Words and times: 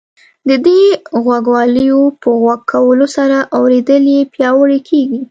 د 0.47 0.49
دې 0.65 0.81
غوږوالیو 1.23 2.01
په 2.21 2.29
غوږ 2.41 2.61
کولو 2.71 3.07
سره 3.15 3.37
اورېدل 3.57 4.03
یې 4.15 4.21
پیاوړي 4.33 4.79
کیږي. 4.89 5.21